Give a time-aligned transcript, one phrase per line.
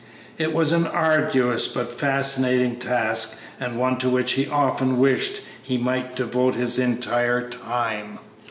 [0.39, 5.77] It was an arduous but fascinating task and one to which he often wished he
[5.77, 8.17] might devote his entire time.